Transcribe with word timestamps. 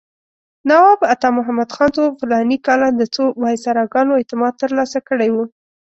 نواب 0.69 0.99
عطامحمد 1.13 1.69
خان 1.75 1.89
څو 1.95 2.03
فلاني 2.19 2.57
کاله 2.67 2.87
د 2.93 3.01
څو 3.15 3.23
وایسراګانو 3.43 4.17
اعتماد 4.19 4.53
ترلاسه 4.61 4.99
کړی 5.07 5.29
و. 5.31 5.37